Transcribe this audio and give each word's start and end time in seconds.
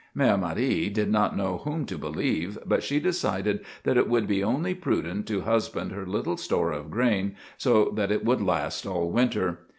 Mère 0.17 0.39
Marie 0.39 0.89
did 0.89 1.11
not 1.11 1.37
know 1.37 1.59
whom 1.59 1.85
to 1.85 1.95
believe, 1.95 2.57
but 2.65 2.81
she 2.81 2.99
decided 2.99 3.63
that 3.83 3.97
it 3.97 4.09
would 4.09 4.25
be 4.25 4.43
only 4.43 4.73
prudent 4.73 5.27
to 5.27 5.41
husband 5.41 5.91
her 5.91 6.07
little 6.07 6.37
store 6.37 6.71
of 6.71 6.89
grain 6.89 7.35
so 7.55 7.91
that 7.93 8.11
it 8.11 8.25
would 8.25 8.41
last 8.41 8.87
all 8.87 9.11
winter. 9.11 9.59